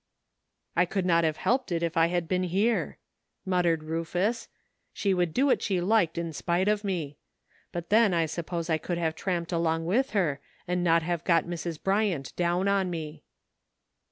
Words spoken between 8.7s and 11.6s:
could have tramped along with her and not have got